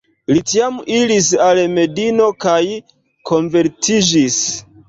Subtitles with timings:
[0.35, 2.59] Li tiam iris al Medino kaj
[3.33, 4.43] konvertiĝis..